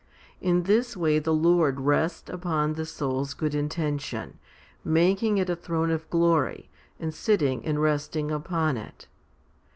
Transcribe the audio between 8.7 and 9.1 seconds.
it.